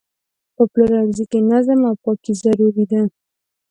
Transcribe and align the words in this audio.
په 0.55 0.63
پلورنځي 0.71 1.25
کې 1.31 1.39
نظم 1.51 1.79
او 1.89 1.95
پاکي 2.03 2.33
ضروري 2.43 2.85
ده. 2.91 3.01